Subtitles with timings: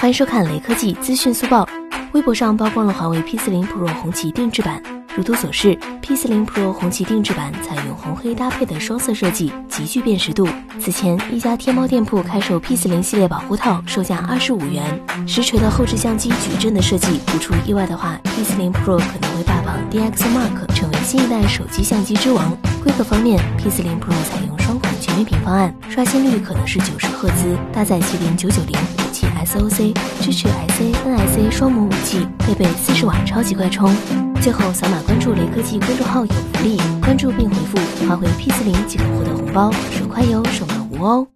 [0.00, 1.68] 欢迎收看雷科技资讯速报。
[2.12, 4.82] 微博上曝光了华为 P40 Pro 红旗定制版。
[5.14, 10.48] 如图所示，P40 Pro 红旗定制版采用红黑搭配的双色设计，极具辨识度。
[10.80, 14.82] 此前，一家天猫店铺开售 P40 系列保护套，售价二十五元。
[15.28, 22.56] 实锤的后置相机矩阵的设计，不出意外的话，P40 Pro 可能会霸榜 Dx Mark，成为新一代手机相机之王。
[22.82, 28.74] 规格方面，P40 Pro 采用双孔全面屏方案，刷新率可能是九十赫兹，搭载麒麟九九零
[29.44, 33.94] SoC，支持 SA、NSA 双模武器，配备四十瓦超级快充。
[34.42, 41.26] 最后，扫码关注雷科技公众号有福利，关注并回复华为 P 四零即可获得红包，手快有，手慢无哦。